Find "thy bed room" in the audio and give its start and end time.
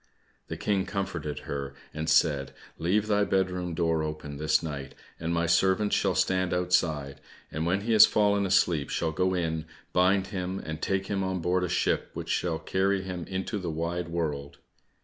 3.05-3.75